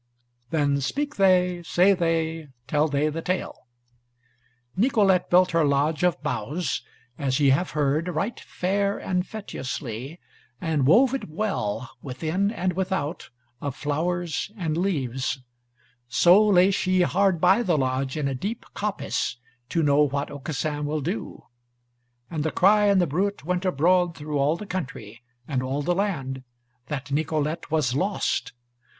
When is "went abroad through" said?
23.45-24.39